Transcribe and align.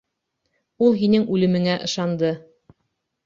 Ул 0.85 0.95
һинең 1.01 1.27
үлемеңә 1.35 1.77
ышанды. 1.89 2.31